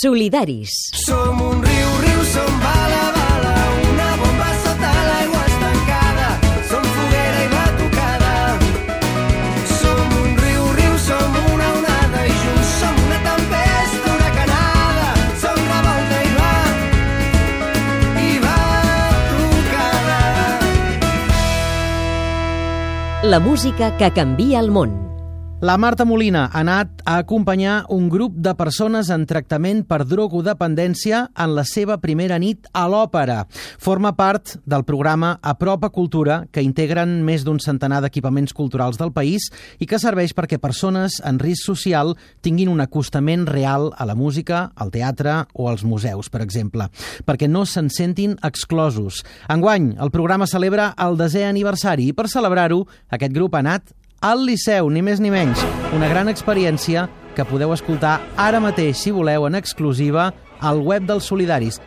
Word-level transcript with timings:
Solidaris. 0.00 0.70
Som 0.96 1.40
un 1.44 1.60
riu, 1.60 1.88
riu, 2.00 2.20
som 2.32 2.52
bala, 2.64 3.04
bala, 3.16 3.56
una 3.90 4.08
bomba 4.20 4.50
sota 4.62 4.92
l'aigua 5.08 5.42
estancada. 5.50 6.28
Som 6.70 6.84
foguera 6.94 7.40
i 7.44 7.48
batucada. 7.52 8.34
Som 9.80 10.06
un 10.22 10.30
riu, 10.40 10.62
riu, 10.78 10.94
som 11.04 11.36
una 11.52 11.68
onada 11.80 12.20
i 12.24 12.32
junts 12.32 12.70
som 12.78 12.94
una 13.04 13.18
tempesta 13.26 14.06
huracanada. 14.14 15.08
Som 15.44 15.58
revolta 15.74 16.16
i 16.30 16.32
va, 16.38 16.56
i 18.24 18.32
batucada. 18.46 20.18
La 23.36 23.38
música 23.50 23.92
que 24.00 24.08
canvia 24.16 24.64
el 24.64 24.72
món. 24.72 25.09
La 25.60 25.76
Marta 25.76 26.06
Molina 26.08 26.46
ha 26.46 26.62
anat 26.62 27.02
a 27.04 27.18
acompanyar 27.20 27.82
un 27.92 28.06
grup 28.08 28.32
de 28.32 28.54
persones 28.56 29.10
en 29.12 29.26
tractament 29.28 29.82
per 29.84 30.06
drogodependència 30.08 31.18
en 31.36 31.52
la 31.52 31.66
seva 31.68 31.98
primera 32.00 32.38
nit 32.40 32.64
a 32.72 32.86
l'òpera. 32.88 33.42
Forma 33.76 34.14
part 34.16 34.54
del 34.64 34.86
programa 34.88 35.34
Apropa 35.44 35.90
Cultura, 35.92 36.46
que 36.48 36.64
integren 36.64 37.18
més 37.28 37.44
d'un 37.44 37.60
centenar 37.60 38.00
d'equipaments 38.00 38.56
culturals 38.56 38.96
del 38.96 39.12
país 39.12 39.50
i 39.76 39.84
que 39.84 40.00
serveix 40.00 40.32
perquè 40.32 40.56
persones 40.56 41.20
en 41.28 41.36
risc 41.36 41.68
social 41.68 42.14
tinguin 42.40 42.72
un 42.72 42.80
acostament 42.80 43.44
real 43.44 43.90
a 44.00 44.08
la 44.08 44.16
música, 44.16 44.70
al 44.80 44.88
teatre 44.88 45.42
o 45.52 45.68
als 45.68 45.84
museus, 45.84 46.32
per 46.32 46.40
exemple, 46.40 46.88
perquè 47.28 47.52
no 47.52 47.66
se'n 47.68 47.92
sentin 47.92 48.38
exclosos. 48.48 49.20
Enguany, 49.52 49.92
el 50.00 50.08
programa 50.08 50.48
celebra 50.48 50.94
el 50.96 51.20
desè 51.20 51.44
aniversari 51.44 52.08
i 52.08 52.16
per 52.16 52.30
celebrar-ho, 52.32 52.86
aquest 53.12 53.36
grup 53.36 53.60
ha 53.60 53.66
anat 53.66 53.92
al 54.20 54.44
Liceu, 54.44 54.90
ni 54.92 55.00
més 55.00 55.20
ni 55.20 55.30
menys. 55.32 55.62
Una 55.96 56.08
gran 56.10 56.28
experiència 56.28 57.06
que 57.36 57.46
podeu 57.48 57.72
escoltar 57.72 58.18
ara 58.36 58.60
mateix, 58.60 58.98
si 59.00 59.12
voleu, 59.16 59.46
en 59.48 59.56
exclusiva 59.56 60.30
al 60.60 60.82
web 60.84 61.06
dels 61.08 61.24
Solidaris. 61.30 61.80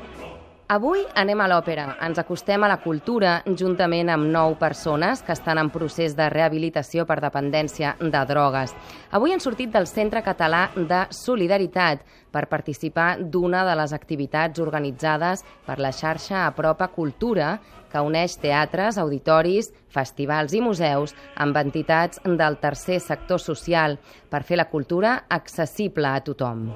Avui 0.74 1.04
anem 1.14 1.38
a 1.44 1.46
l'òpera. 1.52 1.84
Ens 2.02 2.18
acostem 2.18 2.64
a 2.66 2.70
la 2.72 2.80
cultura 2.82 3.34
juntament 3.60 4.08
amb 4.10 4.26
nou 4.34 4.56
persones 4.58 5.20
que 5.22 5.36
estan 5.36 5.60
en 5.62 5.70
procés 5.70 6.16
de 6.18 6.26
rehabilitació 6.34 7.06
per 7.06 7.20
dependència 7.22 7.92
de 8.00 8.22
drogues. 8.32 8.74
Avui 9.14 9.36
han 9.36 9.44
sortit 9.44 9.70
del 9.76 9.86
Centre 9.86 10.24
Català 10.26 10.64
de 10.74 11.04
Solidaritat 11.14 12.02
per 12.34 12.48
participar 12.50 13.20
d'una 13.22 13.62
de 13.68 13.78
les 13.78 13.94
activitats 13.94 14.64
organitzades 14.66 15.46
per 15.68 15.78
la 15.78 15.94
xarxa 15.94 16.48
Apropa 16.48 16.90
Cultura 16.96 17.60
que 17.94 18.02
uneix 18.02 18.40
teatres, 18.42 18.98
auditoris, 18.98 19.70
festivals 19.94 20.58
i 20.58 20.64
museus 20.66 21.14
amb 21.38 21.60
entitats 21.62 22.24
del 22.26 22.58
tercer 22.58 22.98
sector 22.98 23.38
social 23.38 24.00
per 24.34 24.42
fer 24.42 24.58
la 24.58 24.72
cultura 24.74 25.20
accessible 25.30 26.10
a 26.10 26.26
tothom. 26.26 26.72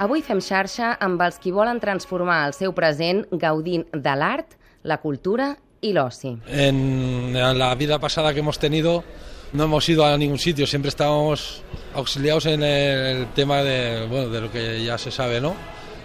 Avui 0.00 0.22
fem 0.24 0.38
xarxa 0.40 0.94
amb 1.04 1.20
els 1.20 1.36
qui 1.36 1.50
volen 1.52 1.76
transformar 1.76 2.38
el 2.48 2.54
seu 2.56 2.72
present 2.72 3.18
gaudint 3.42 3.82
de 3.92 4.14
l'art, 4.16 4.54
la 4.80 4.96
cultura 5.02 5.50
i 5.84 5.90
l'oci. 5.92 6.30
En 6.48 7.36
la 7.36 7.74
vida 7.74 7.98
pasada 8.00 8.32
que 8.32 8.40
hemos 8.40 8.58
tenido 8.58 9.04
no 9.52 9.64
hemos 9.64 9.86
ido 9.90 10.06
a 10.06 10.16
ningún 10.16 10.38
sitio, 10.38 10.66
siempre 10.66 10.88
estábamos 10.88 11.62
auxiliados 11.92 12.46
en 12.46 12.62
el 12.62 13.26
tema 13.34 13.62
de, 13.62 14.06
bueno, 14.06 14.30
de 14.30 14.40
lo 14.40 14.50
que 14.50 14.82
ya 14.82 14.96
se 14.96 15.10
sabe, 15.10 15.38
¿no? 15.38 15.54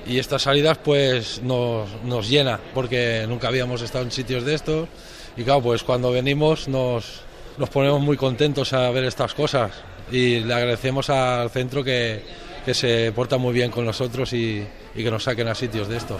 Y 0.05 0.19
estas 0.19 0.41
salidas 0.41 0.77
pues 0.79 1.41
nos, 1.41 1.87
nos 2.03 2.27
llena, 2.27 2.59
porque 2.73 3.25
nunca 3.29 3.47
habíamos 3.47 3.81
estado 3.81 4.03
en 4.03 4.11
sitios 4.11 4.43
de 4.43 4.55
estos 4.55 4.89
y 5.37 5.43
claro, 5.43 5.61
pues 5.61 5.83
cuando 5.83 6.11
venimos 6.11 6.67
nos, 6.67 7.21
nos 7.57 7.69
ponemos 7.69 8.01
muy 8.01 8.17
contentos 8.17 8.73
a 8.73 8.91
ver 8.91 9.05
estas 9.05 9.33
cosas 9.33 9.71
y 10.11 10.41
le 10.41 10.53
agradecemos 10.53 11.09
al 11.09 11.49
centro 11.49 11.81
que, 11.81 12.44
que 12.65 12.73
se 12.73 13.11
porta 13.13 13.37
muy 13.37 13.53
bien 13.53 13.69
con 13.71 13.85
nosotros 13.85 14.33
y, 14.33 14.65
y 14.95 15.03
que 15.03 15.11
nos 15.11 15.23
saquen 15.23 15.47
a 15.47 15.55
sitios 15.55 15.87
de 15.87 15.97
estos. 15.97 16.17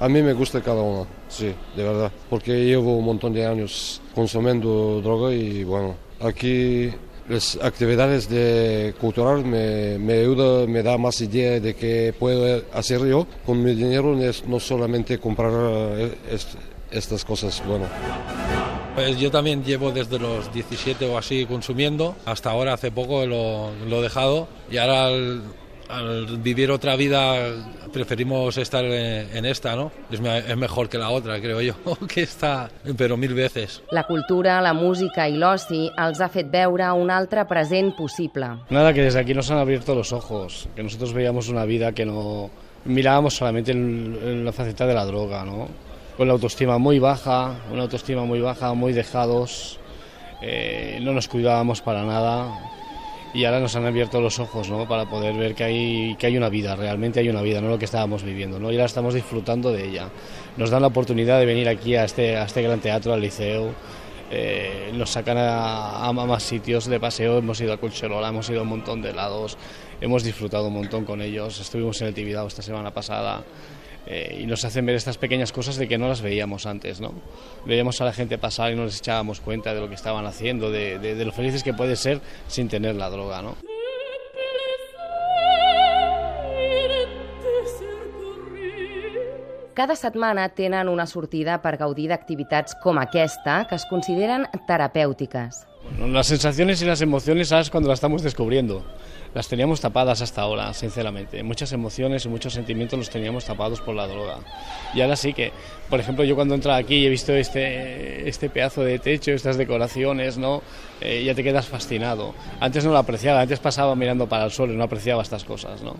A 0.00 0.08
mí 0.08 0.22
me 0.22 0.32
gusta 0.32 0.60
cada 0.60 0.80
uno, 0.80 1.06
sí, 1.28 1.52
de 1.76 1.82
verdad, 1.82 2.12
porque 2.30 2.64
llevo 2.64 2.96
un 2.96 3.04
montón 3.04 3.32
de 3.32 3.44
años 3.46 4.00
consumiendo 4.14 5.00
droga 5.02 5.32
y 5.32 5.64
bueno, 5.64 5.96
aquí 6.20 6.88
las 7.28 7.58
actividades 7.60 8.28
de 8.28 8.94
cultural 9.00 9.44
me, 9.44 9.98
me 9.98 10.24
me 10.68 10.82
da 10.84 10.96
más 10.98 11.20
idea 11.20 11.58
de 11.58 11.74
qué 11.74 12.14
puedo 12.16 12.62
hacer 12.72 13.04
yo 13.06 13.26
con 13.44 13.60
mi 13.62 13.74
dinero, 13.74 14.16
no 14.46 14.60
solamente 14.60 15.18
comprar 15.18 15.50
eh, 15.52 16.14
est- 16.30 16.54
estas 16.92 17.24
cosas, 17.24 17.60
bueno. 17.66 17.86
Pues 18.98 19.16
yo 19.20 19.30
también 19.30 19.62
llevo 19.62 19.92
desde 19.92 20.18
los 20.18 20.52
17 20.52 21.06
o 21.06 21.16
así 21.16 21.46
consumiendo, 21.46 22.16
hasta 22.26 22.50
ahora 22.50 22.72
hace 22.72 22.90
poco 22.90 23.24
lo, 23.26 23.70
lo 23.88 23.98
he 24.00 24.02
dejado 24.02 24.48
y 24.70 24.76
ahora 24.76 25.06
al, 25.06 25.42
al 25.88 26.38
vivir 26.38 26.72
otra 26.72 26.96
vida 26.96 27.36
preferimos 27.92 28.58
estar 28.58 28.84
en, 28.84 29.36
en 29.36 29.44
esta, 29.46 29.76
¿no? 29.76 29.92
Es, 30.10 30.20
me- 30.20 30.38
es 30.38 30.56
mejor 30.56 30.88
que 30.88 30.98
la 30.98 31.10
otra, 31.10 31.40
creo 31.40 31.60
yo, 31.60 31.74
que 32.12 32.22
esta, 32.22 32.68
pero 32.96 33.16
mil 33.16 33.34
veces. 33.34 33.82
La 33.92 34.02
cultura, 34.02 34.60
la 34.60 34.74
música 34.74 35.28
i 35.30 35.38
l'oci 35.38 35.84
els 35.96 36.18
ha 36.20 36.28
fet 36.28 36.50
veure 36.50 36.90
un 36.98 37.08
altre 37.14 37.46
present 37.46 37.94
possible. 37.96 38.50
Nada, 38.68 38.92
que 38.92 39.02
desde 39.02 39.20
aquí 39.20 39.32
nos 39.32 39.48
han 39.52 39.58
abierto 39.58 39.94
los 39.94 40.12
ojos, 40.12 40.68
que 40.74 40.82
nosotros 40.82 41.12
veíamos 41.12 41.48
una 41.48 41.64
vida 41.64 41.92
que 41.92 42.04
no 42.04 42.50
mirábamos 42.84 43.34
solamente 43.36 43.70
en, 43.70 44.18
en 44.22 44.44
la 44.44 44.50
faceta 44.52 44.86
de 44.88 44.94
la 44.94 45.04
droga, 45.06 45.44
¿no? 45.44 45.68
Con 46.18 46.26
la 46.26 46.34
autoestima 46.34 46.78
muy 46.78 46.98
baja, 46.98 47.54
una 47.70 47.82
autoestima 47.82 48.24
muy 48.24 48.40
baja, 48.40 48.74
muy 48.74 48.92
dejados, 48.92 49.78
eh, 50.42 50.98
no 51.00 51.12
nos 51.12 51.28
cuidábamos 51.28 51.80
para 51.80 52.02
nada 52.02 52.58
y 53.32 53.44
ahora 53.44 53.60
nos 53.60 53.76
han 53.76 53.86
abierto 53.86 54.20
los 54.20 54.40
ojos, 54.40 54.68
¿no? 54.68 54.88
Para 54.88 55.08
poder 55.08 55.36
ver 55.36 55.54
que 55.54 55.62
hay, 55.62 56.16
que 56.18 56.26
hay 56.26 56.36
una 56.36 56.48
vida, 56.48 56.74
realmente 56.74 57.20
hay 57.20 57.28
una 57.28 57.40
vida, 57.40 57.60
no 57.60 57.68
lo 57.68 57.78
que 57.78 57.84
estábamos 57.84 58.24
viviendo, 58.24 58.58
¿no? 58.58 58.72
Y 58.72 58.74
ahora 58.74 58.86
estamos 58.86 59.14
disfrutando 59.14 59.70
de 59.70 59.90
ella. 59.90 60.08
Nos 60.56 60.70
dan 60.70 60.82
la 60.82 60.88
oportunidad 60.88 61.38
de 61.38 61.46
venir 61.46 61.68
aquí 61.68 61.94
a 61.94 62.04
este, 62.04 62.36
a 62.36 62.46
este 62.46 62.62
gran 62.62 62.80
teatro, 62.80 63.12
al 63.12 63.20
liceo, 63.20 63.70
eh, 64.32 64.90
nos 64.94 65.10
sacan 65.10 65.38
a, 65.38 66.04
a 66.04 66.12
más 66.12 66.42
sitios 66.42 66.86
de 66.86 66.98
paseo, 66.98 67.38
hemos 67.38 67.60
ido 67.60 67.72
a 67.72 67.76
Colcherola, 67.76 68.30
hemos 68.30 68.50
ido 68.50 68.58
a 68.58 68.62
un 68.64 68.70
montón 68.70 69.02
de 69.02 69.12
lados, 69.12 69.56
hemos 70.00 70.24
disfrutado 70.24 70.66
un 70.66 70.74
montón 70.74 71.04
con 71.04 71.22
ellos, 71.22 71.60
estuvimos 71.60 72.00
en 72.02 72.08
el 72.08 72.14
Tibidabo 72.14 72.48
esta 72.48 72.62
semana 72.62 72.92
pasada 72.92 73.44
eh, 74.10 74.38
y 74.40 74.46
nos 74.46 74.64
hacen 74.64 74.86
ver 74.86 74.96
estas 74.96 75.18
pequeñas 75.18 75.52
cosas 75.52 75.76
de 75.76 75.86
que 75.86 75.98
no 75.98 76.08
las 76.08 76.22
veíamos 76.22 76.64
antes, 76.64 76.98
¿no? 76.98 77.12
Veíamos 77.66 78.00
a 78.00 78.06
la 78.06 78.14
gente 78.14 78.38
pasar 78.38 78.72
y 78.72 78.74
no 78.74 78.86
les 78.86 78.98
echábamos 78.98 79.40
cuenta 79.40 79.74
de 79.74 79.80
lo 79.80 79.88
que 79.90 79.96
estaban 79.96 80.24
haciendo, 80.24 80.70
de, 80.70 81.24
lo 81.26 81.32
felices 81.32 81.62
que 81.62 81.74
puede 81.74 81.94
ser 81.94 82.22
sin 82.46 82.68
tener 82.68 82.94
la 82.94 83.10
droga, 83.10 83.42
¿no? 83.42 83.56
Cada 89.74 89.94
setmana 89.94 90.48
tenen 90.48 90.88
una 90.88 91.06
sortida 91.06 91.60
per 91.62 91.76
gaudir 91.78 92.08
d'activitats 92.10 92.74
com 92.82 92.98
aquesta 92.98 93.60
que 93.70 93.76
es 93.78 93.84
consideren 93.86 94.48
terapèutiques. 94.66 95.67
Las 95.98 96.26
sensaciones 96.28 96.80
y 96.82 96.84
las 96.84 97.00
emociones, 97.00 97.48
¿sabes? 97.48 97.70
Cuando 97.70 97.88
las 97.88 97.96
estamos 97.96 98.22
descubriendo. 98.22 98.84
Las 99.34 99.48
teníamos 99.48 99.80
tapadas 99.80 100.22
hasta 100.22 100.40
ahora, 100.42 100.72
sinceramente. 100.72 101.42
Muchas 101.42 101.72
emociones 101.72 102.24
y 102.24 102.28
muchos 102.28 102.54
sentimientos 102.54 102.98
los 102.98 103.10
teníamos 103.10 103.44
tapados 103.44 103.80
por 103.80 103.94
la 103.94 104.06
droga. 104.06 104.38
Y 104.94 105.00
ahora 105.00 105.16
sí 105.16 105.34
que, 105.34 105.52
por 105.90 106.00
ejemplo, 106.00 106.24
yo 106.24 106.34
cuando 106.34 106.54
entro 106.54 106.72
aquí 106.72 106.96
y 106.96 107.06
he 107.06 107.10
visto 107.10 107.34
este, 107.34 108.28
este 108.28 108.48
pedazo 108.48 108.82
de 108.82 108.98
techo, 108.98 109.32
estas 109.32 109.58
decoraciones, 109.58 110.38
¿no? 110.38 110.62
Eh, 111.00 111.24
ya 111.24 111.34
te 111.34 111.44
quedas 111.44 111.66
fascinado. 111.66 112.34
Antes 112.58 112.84
no 112.84 112.92
lo 112.92 112.98
apreciaba, 112.98 113.40
antes 113.40 113.58
pasaba 113.58 113.94
mirando 113.94 114.28
para 114.28 114.44
el 114.44 114.50
suelo 114.50 114.72
y 114.72 114.76
no 114.76 114.84
apreciaba 114.84 115.22
estas 115.22 115.44
cosas, 115.44 115.82
¿no? 115.82 115.96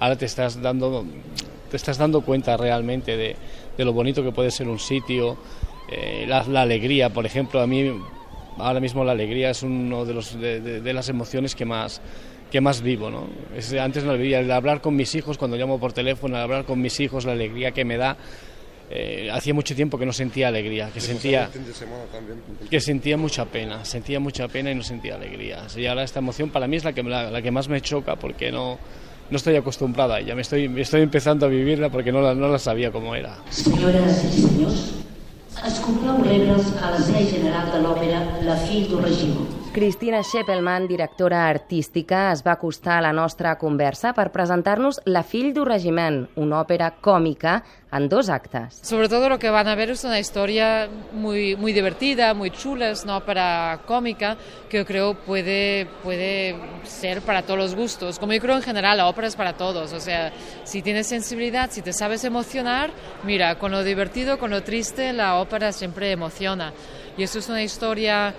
Ahora 0.00 0.16
te 0.16 0.26
estás 0.26 0.60
dando, 0.60 1.04
te 1.70 1.76
estás 1.76 1.98
dando 1.98 2.22
cuenta 2.22 2.56
realmente 2.56 3.16
de, 3.16 3.36
de 3.76 3.84
lo 3.84 3.92
bonito 3.92 4.24
que 4.24 4.32
puede 4.32 4.50
ser 4.50 4.68
un 4.68 4.80
sitio, 4.80 5.36
eh, 5.88 6.26
la 6.26 6.62
alegría, 6.62 7.10
por 7.10 7.26
ejemplo, 7.26 7.60
a 7.60 7.66
mí 7.66 7.92
ahora 8.58 8.80
mismo 8.80 9.04
la 9.04 9.12
alegría 9.12 9.50
es 9.50 9.62
uno 9.62 10.04
de, 10.04 10.14
los, 10.14 10.38
de, 10.40 10.60
de- 10.60 10.80
de 10.80 10.92
las 10.92 11.08
emociones 11.08 11.54
que 11.54 11.64
más, 11.64 12.00
que 12.50 12.60
más 12.60 12.80
vivo. 12.82 13.10
¿no? 13.10 13.26
Es- 13.56 13.72
antes 13.74 14.04
no 14.04 14.12
vivía, 14.14 14.40
el 14.40 14.50
hablar 14.50 14.80
con 14.80 14.94
mis 14.96 15.14
hijos, 15.14 15.38
cuando 15.38 15.56
llamo 15.56 15.78
por 15.78 15.92
teléfono, 15.92 16.36
el 16.36 16.42
hablar 16.42 16.64
con 16.64 16.80
mis 16.80 16.98
hijos, 17.00 17.24
la 17.24 17.32
alegría 17.32 17.72
que 17.72 17.84
me 17.84 17.96
da. 17.96 18.16
eh, 18.94 19.30
hacía 19.32 19.54
mucho 19.54 19.74
tiempo 19.74 19.96
que 19.98 20.04
no 20.04 20.12
sentía 20.12 20.48
alegría, 20.48 20.90
que 20.92 21.00
sentía, 21.00 21.48
que 22.68 22.78
sentía 22.80 23.16
mucha 23.16 23.46
pena, 23.46 23.86
sentía 23.86 24.20
mucha 24.20 24.48
pena 24.48 24.70
y 24.70 24.74
no 24.74 24.82
sentía 24.82 25.14
alegría. 25.14 25.62
Y 25.76 25.86
ahora 25.86 26.02
esta 26.02 26.18
emoción 26.18 26.50
para 26.50 26.66
mí 26.66 26.76
es 26.76 26.84
la 26.84 26.92
que, 26.92 27.02
la, 27.02 27.30
la 27.30 27.40
que 27.40 27.50
más 27.50 27.68
me 27.68 27.80
choca 27.80 28.16
porque 28.16 28.52
no, 28.52 28.78
no 29.30 29.36
estoy 29.38 29.56
acostumbrada 29.56 30.16
a 30.16 30.20
ella, 30.20 30.34
me 30.34 30.42
estoy, 30.42 30.70
estoy 30.78 31.00
empezando 31.00 31.46
a 31.46 31.48
vivirla 31.48 31.88
porque 31.88 32.12
no 32.12 32.20
la, 32.20 32.34
no 32.34 32.48
la 32.48 32.58
sabía 32.58 32.90
cómo 32.90 33.14
era. 33.14 33.38
Senyores 33.48 34.24
i 34.24 34.42
senyors, 34.42 34.94
es 35.68 35.80
complau 35.84 36.22
rebre'ls 36.24 36.70
a 36.82 36.94
la 36.94 37.02
seu 37.08 37.26
general 37.34 37.68
de 37.74 37.82
l'òpera 37.84 38.22
La 38.48 38.56
Fill 38.66 38.88
d'un 38.90 39.04
Regimon. 39.08 39.61
Cristina 39.72 40.22
Scheppelman, 40.22 40.86
directora 40.86 41.48
artística, 41.48 42.30
es 42.30 42.42
va 42.44 42.52
acostar 42.52 42.98
a 42.98 43.00
la 43.00 43.12
nostra 43.16 43.54
conversa 43.56 44.10
per 44.12 44.26
presentar-nos 44.28 44.98
La 45.06 45.22
fill 45.24 45.54
d'un 45.56 45.64
regiment, 45.64 46.18
una 46.36 46.58
òpera 46.60 46.90
còmica 47.00 47.62
en 47.88 48.10
dos 48.12 48.28
actes. 48.28 48.82
Sobre 48.84 49.08
todo 49.08 49.30
lo 49.30 49.38
que 49.38 49.48
van 49.48 49.68
a 49.68 49.74
ver 49.74 49.88
es 49.88 50.04
una 50.04 50.20
historia 50.20 50.90
muy, 51.12 51.56
muy 51.56 51.72
divertida, 51.72 52.34
muy 52.34 52.50
chula, 52.50 52.90
es 52.90 53.04
una 53.04 53.16
ópera 53.16 53.80
cómica 53.86 54.36
que 54.68 54.76
yo 54.76 54.84
creo 54.84 55.14
puede, 55.14 55.88
puede 56.02 56.54
ser 56.84 57.22
para 57.22 57.40
todos 57.40 57.58
los 57.58 57.74
gustos. 57.74 58.18
Como 58.18 58.34
yo 58.34 58.42
creo 58.42 58.56
en 58.56 58.62
general, 58.62 58.98
la 58.98 59.08
ópera 59.08 59.28
es 59.28 59.36
para 59.36 59.54
todos. 59.54 59.94
O 59.94 60.00
sea, 60.00 60.34
si 60.64 60.82
tienes 60.82 61.06
sensibilidad, 61.06 61.70
si 61.70 61.80
te 61.80 61.94
sabes 61.94 62.24
emocionar, 62.24 62.90
mira, 63.24 63.58
con 63.58 63.72
lo 63.72 63.82
divertido, 63.82 64.38
con 64.38 64.50
lo 64.50 64.62
triste, 64.62 65.14
la 65.14 65.36
ópera 65.36 65.72
siempre 65.72 66.12
emociona. 66.12 66.74
Y 67.16 67.22
esto 67.22 67.38
es 67.38 67.48
una 67.48 67.62
historia 67.62 68.34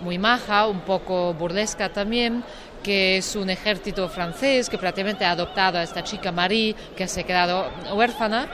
muy 0.00 0.18
maja, 0.18 0.66
un 0.68 0.80
poco 0.80 1.34
burlesca 1.34 1.88
también, 1.92 2.44
que 2.82 3.16
es 3.18 3.34
un 3.36 3.50
ejército 3.50 4.08
francés 4.08 4.68
que 4.68 4.78
prácticamente 4.78 5.24
ha 5.24 5.32
adoptado 5.32 5.78
a 5.78 5.82
esta 5.82 6.04
chica 6.04 6.30
Marie, 6.32 6.74
que 6.96 7.08
se 7.08 7.20
ha 7.20 7.24
quedado 7.24 7.66
huérfana. 7.94 8.48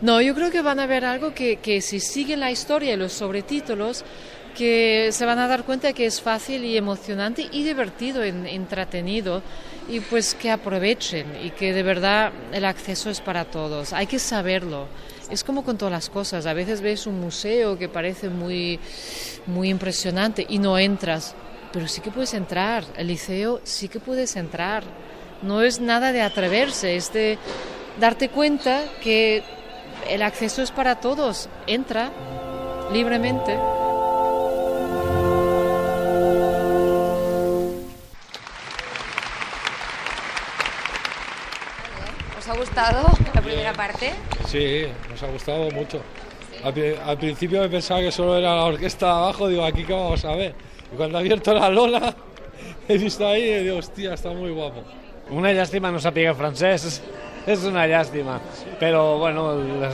No, 0.00 0.20
yo 0.20 0.34
creo 0.34 0.50
que 0.50 0.62
van 0.62 0.78
a 0.78 0.86
ver 0.86 1.04
algo 1.04 1.34
que, 1.34 1.56
que 1.56 1.80
si 1.80 1.98
siguen 1.98 2.38
la 2.40 2.50
historia 2.52 2.94
y 2.94 2.96
los 2.96 3.12
sobretítulos, 3.12 4.04
que 4.56 5.10
se 5.12 5.24
van 5.26 5.38
a 5.40 5.48
dar 5.48 5.64
cuenta 5.64 5.92
que 5.92 6.06
es 6.06 6.20
fácil 6.20 6.64
y 6.64 6.76
emocionante 6.76 7.48
y 7.50 7.64
divertido, 7.64 8.22
en- 8.22 8.46
entretenido, 8.46 9.42
y 9.88 10.00
pues 10.00 10.34
que 10.34 10.50
aprovechen 10.50 11.26
y 11.42 11.50
que 11.50 11.72
de 11.72 11.82
verdad 11.82 12.30
el 12.52 12.64
acceso 12.64 13.10
es 13.10 13.20
para 13.20 13.44
todos. 13.46 13.92
Hay 13.92 14.06
que 14.06 14.18
saberlo. 14.20 14.86
Es 15.30 15.44
como 15.44 15.62
con 15.62 15.76
todas 15.76 15.92
las 15.92 16.08
cosas. 16.08 16.46
A 16.46 16.54
veces 16.54 16.80
ves 16.80 17.06
un 17.06 17.20
museo 17.20 17.78
que 17.78 17.88
parece 17.88 18.28
muy, 18.28 18.80
muy 19.46 19.68
impresionante 19.68 20.46
y 20.48 20.58
no 20.58 20.78
entras, 20.78 21.34
pero 21.72 21.86
sí 21.86 22.00
que 22.00 22.10
puedes 22.10 22.34
entrar. 22.34 22.84
El 22.96 23.08
liceo 23.08 23.60
sí 23.64 23.88
que 23.88 24.00
puedes 24.00 24.36
entrar. 24.36 24.84
No 25.42 25.62
es 25.62 25.80
nada 25.80 26.12
de 26.12 26.22
atreverse, 26.22 26.96
es 26.96 27.12
de 27.12 27.38
darte 28.00 28.30
cuenta 28.30 28.84
que 29.02 29.42
el 30.08 30.22
acceso 30.22 30.62
es 30.62 30.70
para 30.70 31.00
todos. 31.00 31.48
Entra 31.66 32.10
libremente. 32.92 33.56
Gustado 42.58 43.06
la 43.34 43.40
primera 43.40 43.72
parte? 43.72 44.12
Sí, 44.46 44.86
nos 45.08 45.22
ha 45.22 45.26
gustado 45.28 45.70
mucho. 45.70 46.00
Al, 46.64 46.74
al 47.06 47.18
principio 47.18 47.60
me 47.60 47.68
pensaba 47.68 48.00
que 48.00 48.10
solo 48.10 48.36
era 48.36 48.54
la 48.54 48.64
orquesta 48.64 49.06
de 49.06 49.12
abajo, 49.12 49.48
digo, 49.48 49.64
aquí 49.64 49.84
qué 49.84 49.92
vamos 49.92 50.24
a 50.24 50.34
ver. 50.34 50.54
Y 50.92 50.96
cuando 50.96 51.18
he 51.18 51.20
abierto 51.20 51.54
la 51.54 51.68
lola, 51.68 52.14
he 52.88 52.98
visto 52.98 53.26
ahí 53.26 53.42
y 53.42 53.64
digo, 53.64 53.78
hostia, 53.78 54.14
está 54.14 54.30
muy 54.30 54.50
guapo. 54.50 54.82
Una 55.30 55.52
llàstima 55.52 55.90
no 55.92 56.00
sàpiga 56.00 56.32
francès, 56.32 57.02
és 57.44 57.64
una 57.68 57.84
llàstima. 57.86 58.38
Però, 58.80 59.18
bueno, 59.20 59.50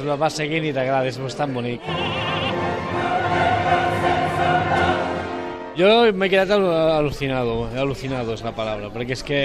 la 0.06 0.14
vas 0.14 0.38
seguint 0.38 0.70
i 0.70 0.72
t'agrada, 0.72 1.10
és 1.10 1.18
bastant 1.18 1.50
bonic. 1.56 1.82
Jo 5.74 5.88
m'he 6.14 6.28
quedat 6.30 6.52
al- 6.54 6.68
al·lucinado, 7.00 7.66
alucinado 7.76 8.34
és 8.36 8.44
la 8.46 8.52
paraula, 8.54 8.92
perquè 8.94 9.16
és 9.16 9.24
que 9.26 9.40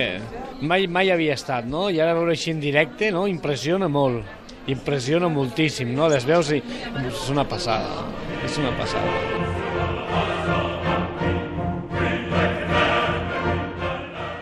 mai, 0.61 0.85
mai 0.87 1.09
havia 1.09 1.33
estat, 1.33 1.65
no? 1.65 1.87
I 1.89 1.99
ara 1.99 2.13
veure 2.13 2.35
així 2.35 2.51
en 2.53 2.59
directe, 2.61 3.09
no? 3.11 3.25
Impressiona 3.27 3.87
molt, 3.89 4.23
impressiona 4.69 5.27
moltíssim, 5.33 5.89
no? 5.95 6.07
Les 6.09 6.25
veus 6.29 6.51
i 6.53 6.61
és 7.07 7.29
una 7.33 7.47
passada, 7.49 8.05
és 8.45 8.57
una 8.61 8.75
passada. 8.77 9.38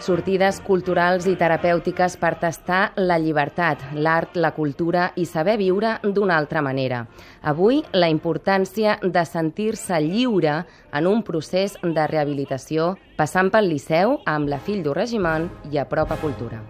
Sortides 0.08 0.62
culturals 0.64 1.26
i 1.28 1.34
terapèutiques 1.36 2.14
per 2.22 2.38
tastar 2.40 2.94
la 2.96 3.18
llibertat, 3.20 3.82
l'art, 4.00 4.38
la 4.40 4.54
cultura 4.56 5.10
i 5.20 5.26
saber 5.28 5.58
viure 5.60 5.98
d'una 6.06 6.38
altra 6.40 6.62
manera. 6.64 7.02
Avui, 7.44 7.82
la 7.92 8.08
importància 8.08 8.96
de 9.04 9.26
sentir-se 9.28 10.00
lliure 10.06 10.62
en 10.96 11.12
un 11.12 11.26
procés 11.28 11.76
de 11.84 12.08
rehabilitació, 12.08 12.94
passant 13.20 13.52
pel 13.52 13.68
Liceu 13.68 14.22
amb 14.24 14.48
la 14.48 14.64
fill 14.64 14.80
d'un 14.86 14.96
regiment 14.96 15.52
i 15.74 15.82
a 15.82 15.88
prop 15.92 16.16
a 16.16 16.22
cultura. 16.24 16.64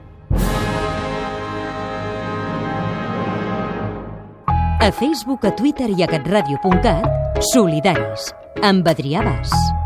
A 4.82 4.90
Facebook, 4.90 5.46
a 5.46 5.54
Twitter 5.54 5.92
i 5.94 6.02
a 6.02 6.10
catradio.cat, 6.10 7.44
solidaris, 7.54 8.32
amb 8.66 8.88
Adrià 8.90 9.22
Bas. 9.22 9.77